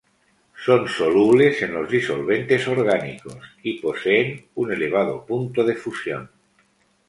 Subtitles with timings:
[0.65, 6.31] Son solubles en los disolventes orgánicos, y poseen un elevado punto de fusión.